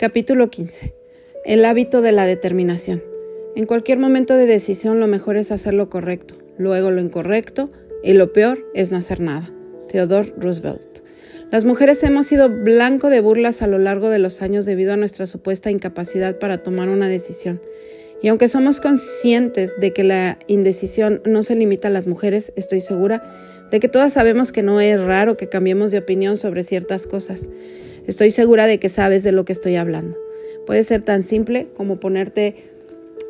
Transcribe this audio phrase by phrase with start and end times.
[0.00, 0.94] Capítulo 15.
[1.44, 3.02] El hábito de la determinación.
[3.54, 7.70] En cualquier momento de decisión lo mejor es hacer lo correcto, luego lo incorrecto
[8.02, 9.52] y lo peor es no hacer nada.
[9.90, 11.02] Theodore Roosevelt.
[11.50, 14.96] Las mujeres hemos sido blanco de burlas a lo largo de los años debido a
[14.96, 17.60] nuestra supuesta incapacidad para tomar una decisión.
[18.22, 22.80] Y aunque somos conscientes de que la indecisión no se limita a las mujeres, estoy
[22.80, 23.22] segura
[23.70, 27.50] de que todas sabemos que no es raro que cambiemos de opinión sobre ciertas cosas.
[28.10, 30.18] Estoy segura de que sabes de lo que estoy hablando.
[30.66, 32.56] Puede ser tan simple como ponerte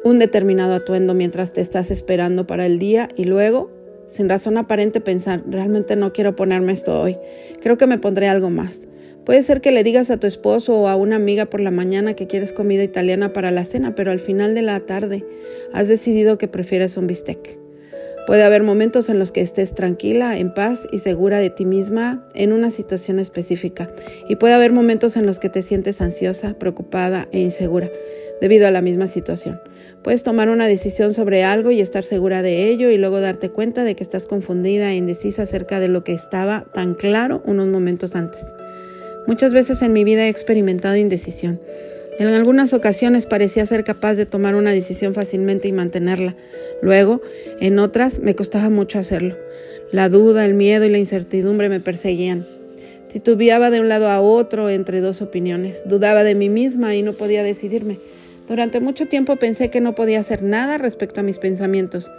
[0.05, 3.71] un determinado atuendo mientras te estás esperando para el día y luego,
[4.09, 7.19] sin razón aparente, pensar, realmente no quiero ponerme esto hoy,
[7.61, 8.89] creo que me pondré algo más.
[9.27, 12.15] Puede ser que le digas a tu esposo o a una amiga por la mañana
[12.15, 15.27] que quieres comida italiana para la cena, pero al final de la tarde
[15.75, 17.60] has decidido que prefieres un bistec.
[18.27, 22.25] Puede haber momentos en los que estés tranquila, en paz y segura de ti misma
[22.35, 23.91] en una situación específica.
[24.29, 27.91] Y puede haber momentos en los que te sientes ansiosa, preocupada e insegura
[28.41, 29.61] debido a la misma situación.
[30.03, 33.85] Puedes tomar una decisión sobre algo y estar segura de ello y luego darte cuenta
[33.85, 38.17] de que estás confundida e indecisa acerca de lo que estaba tan claro unos momentos
[38.17, 38.55] antes.
[39.27, 41.61] Muchas veces en mi vida he experimentado indecisión.
[42.21, 46.37] En algunas ocasiones parecía ser capaz de tomar una decisión fácilmente y mantenerla.
[46.83, 47.23] Luego,
[47.61, 49.39] en otras, me costaba mucho hacerlo.
[49.91, 52.47] La duda, el miedo y la incertidumbre me perseguían.
[53.11, 55.81] Titubeaba de un lado a otro entre dos opiniones.
[55.87, 58.01] Dudaba de mí misma y no podía decidirme.
[58.47, 62.13] Durante mucho tiempo pensé que no podía hacer nada respecto a mis pensamientos.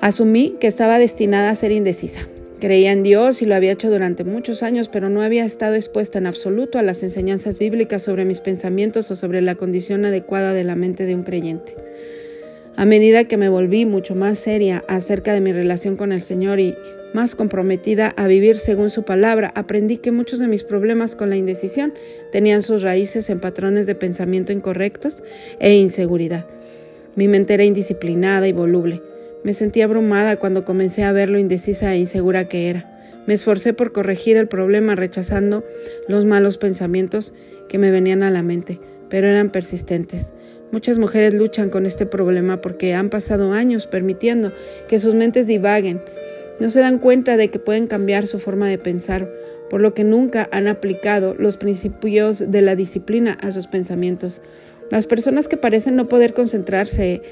[0.00, 2.20] Asumí que estaba destinada a ser indecisa.
[2.58, 6.16] Creía en Dios y lo había hecho durante muchos años, pero no había estado expuesta
[6.18, 10.64] en absoluto a las enseñanzas bíblicas sobre mis pensamientos o sobre la condición adecuada de
[10.64, 11.76] la mente de un creyente.
[12.74, 16.58] A medida que me volví mucho más seria acerca de mi relación con el Señor
[16.58, 16.74] y
[17.12, 21.36] más comprometida a vivir según su palabra, aprendí que muchos de mis problemas con la
[21.36, 21.92] indecisión
[22.32, 25.22] tenían sus raíces en patrones de pensamiento incorrectos
[25.60, 26.46] e inseguridad.
[27.16, 29.02] Mi mente era indisciplinada y voluble.
[29.46, 32.90] Me sentí abrumada cuando comencé a ver lo indecisa e insegura que era.
[33.28, 35.62] Me esforcé por corregir el problema rechazando
[36.08, 37.32] los malos pensamientos
[37.68, 40.32] que me venían a la mente, pero eran persistentes.
[40.72, 44.52] Muchas mujeres luchan con este problema porque han pasado años permitiendo
[44.88, 46.02] que sus mentes divaguen.
[46.58, 49.30] No se dan cuenta de que pueden cambiar su forma de pensar,
[49.70, 54.40] por lo que nunca han aplicado los principios de la disciplina a sus pensamientos.
[54.90, 57.22] Las personas que parecen no poder concentrarse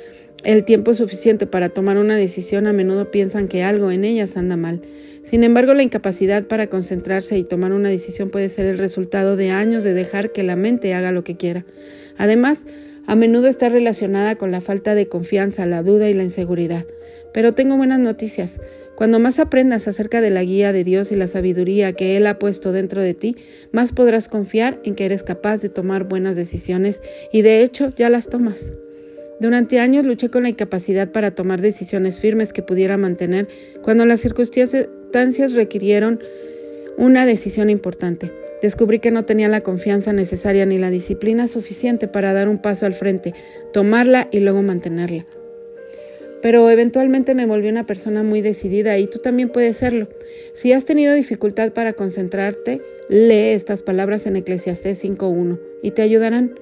[0.43, 4.57] el tiempo suficiente para tomar una decisión a menudo piensan que algo en ellas anda
[4.57, 4.83] mal.
[5.23, 9.51] Sin embargo, la incapacidad para concentrarse y tomar una decisión puede ser el resultado de
[9.51, 11.65] años de dejar que la mente haga lo que quiera.
[12.19, 12.65] Además,
[13.07, 16.85] a menudo está relacionada con la falta de confianza, la duda y la inseguridad.
[17.33, 18.61] Pero tengo buenas noticias.
[18.97, 22.39] Cuando más aprendas acerca de la guía de Dios y la sabiduría que Él ha
[22.39, 23.37] puesto dentro de ti,
[23.73, 27.01] más podrás confiar en que eres capaz de tomar buenas decisiones
[27.33, 28.73] y de hecho ya las tomas.
[29.41, 33.49] Durante años luché con la incapacidad para tomar decisiones firmes que pudiera mantener
[33.83, 36.21] cuando las circunstancias requirieron
[36.97, 38.31] una decisión importante.
[38.63, 42.87] Descubrí que no tenía la confianza necesaria ni la disciplina suficiente para dar un paso
[42.87, 43.35] al frente,
[43.73, 45.27] tomarla y luego mantenerla.
[46.45, 50.09] Pero eventualmente me volví una persona muy decidida y tú también puedes serlo.
[50.53, 56.55] Si has tenido dificultad para concentrarte, lee estas palabras en Eclesiastés 5.1 y te ayudarán.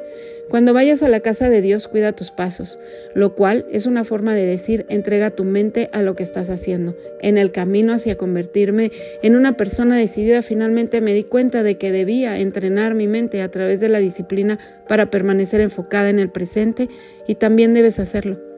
[0.49, 2.79] Cuando vayas a la casa de Dios, cuida tus pasos,
[3.17, 6.97] lo cual es una forma de decir entrega tu mente a lo que estás haciendo.
[7.21, 8.93] En el camino hacia convertirme
[9.25, 13.51] en una persona decidida, finalmente me di cuenta de que debía entrenar mi mente a
[13.51, 16.89] través de la disciplina para permanecer enfocada en el presente
[17.27, 18.52] y también debes hacerlo.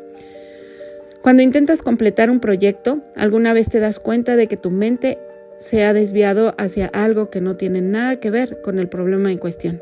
[1.25, 5.19] Cuando intentas completar un proyecto, alguna vez te das cuenta de que tu mente
[5.57, 9.39] se ha desviado hacia algo que no tiene nada que ver con el problema en
[9.39, 9.81] cuestión.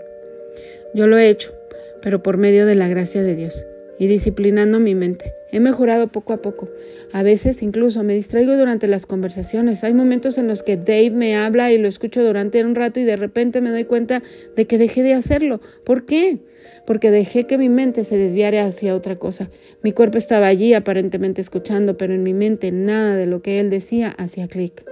[0.95, 1.53] Yo lo he hecho
[2.01, 3.67] pero por medio de la gracia de Dios
[3.99, 5.35] y disciplinando mi mente.
[5.53, 6.71] He mejorado poco a poco.
[7.13, 9.85] A veces incluso me distraigo durante las conversaciones.
[9.85, 13.05] Hay momentos en los que Dave me habla y lo escucho durante un rato y
[13.05, 14.23] de repente me doy cuenta
[14.57, 15.61] de que dejé de hacerlo.
[15.85, 16.39] ¿Por qué?
[16.87, 19.51] Porque dejé que mi mente se desviara hacia otra cosa.
[19.83, 23.69] Mi cuerpo estaba allí aparentemente escuchando, pero en mi mente nada de lo que él
[23.69, 24.83] decía hacía clic.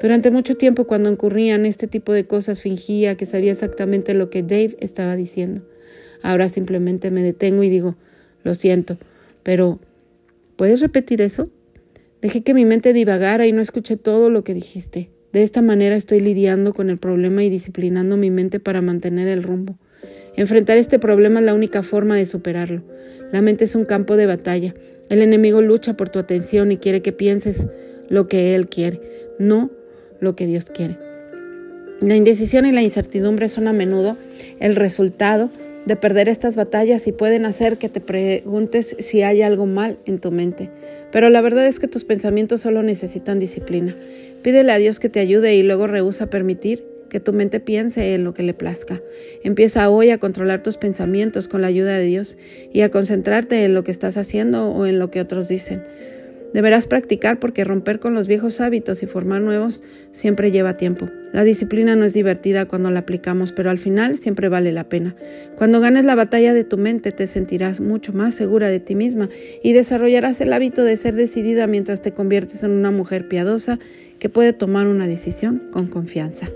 [0.00, 4.42] Durante mucho tiempo cuando ocurrían este tipo de cosas fingía que sabía exactamente lo que
[4.42, 5.60] Dave estaba diciendo.
[6.22, 7.96] Ahora simplemente me detengo y digo,
[8.42, 8.96] lo siento,
[9.42, 9.78] pero
[10.60, 11.48] ¿puedes repetir eso?
[12.20, 15.08] Dejé que mi mente divagara y no escuché todo lo que dijiste.
[15.32, 19.42] De esta manera estoy lidiando con el problema y disciplinando mi mente para mantener el
[19.42, 19.78] rumbo.
[20.36, 22.82] Enfrentar este problema es la única forma de superarlo.
[23.32, 24.74] La mente es un campo de batalla.
[25.08, 27.64] El enemigo lucha por tu atención y quiere que pienses
[28.10, 29.00] lo que él quiere,
[29.38, 29.70] no
[30.20, 30.98] lo que Dios quiere.
[32.02, 34.18] La indecisión y la incertidumbre son a menudo
[34.58, 35.48] el resultado
[35.86, 40.18] de perder estas batallas y pueden hacer que te preguntes si hay algo mal en
[40.18, 40.70] tu mente.
[41.12, 43.96] Pero la verdad es que tus pensamientos solo necesitan disciplina.
[44.42, 48.24] Pídele a Dios que te ayude y luego rehúsa permitir que tu mente piense en
[48.24, 49.02] lo que le plazca.
[49.42, 52.38] Empieza hoy a controlar tus pensamientos con la ayuda de Dios
[52.72, 55.82] y a concentrarte en lo que estás haciendo o en lo que otros dicen.
[56.52, 61.08] Deberás practicar porque romper con los viejos hábitos y formar nuevos siempre lleva tiempo.
[61.32, 65.14] La disciplina no es divertida cuando la aplicamos, pero al final siempre vale la pena.
[65.56, 69.28] Cuando ganes la batalla de tu mente te sentirás mucho más segura de ti misma
[69.62, 73.78] y desarrollarás el hábito de ser decidida mientras te conviertes en una mujer piadosa
[74.18, 76.50] que puede tomar una decisión con confianza.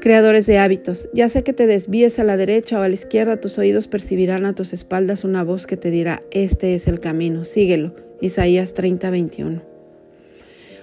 [0.00, 3.40] Creadores de hábitos, ya sea que te desvíes a la derecha o a la izquierda,
[3.40, 7.44] tus oídos percibirán a tus espaldas una voz que te dirá, este es el camino,
[7.44, 8.05] síguelo.
[8.20, 9.76] Isaías 30, 21.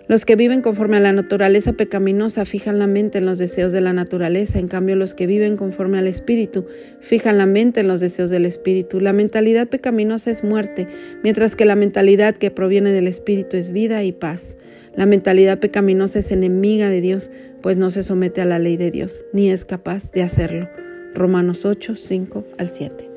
[0.07, 3.79] Los que viven conforme a la naturaleza pecaminosa fijan la mente en los deseos de
[3.79, 6.65] la naturaleza, en cambio los que viven conforme al Espíritu
[6.99, 8.99] fijan la mente en los deseos del Espíritu.
[8.99, 10.87] La mentalidad pecaminosa es muerte,
[11.23, 14.57] mientras que la mentalidad que proviene del Espíritu es vida y paz.
[14.95, 17.31] La mentalidad pecaminosa es enemiga de Dios,
[17.61, 20.69] pues no se somete a la ley de Dios, ni es capaz de hacerlo.
[21.15, 23.12] Romanos 8, 5 al 7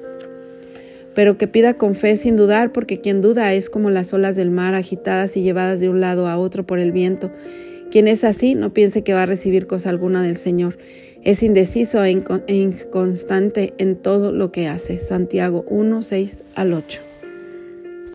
[1.17, 4.51] pero que pida con fe sin dudar, porque quien duda es como las olas del
[4.51, 7.31] mar agitadas y llevadas de un lado a otro por el viento.
[7.91, 10.77] Quien es así no piense que va a recibir cosa alguna del Señor.
[11.25, 14.99] Es indeciso e, e inconstante en todo lo que hace.
[14.99, 17.16] Santiago 1, 6 al 8.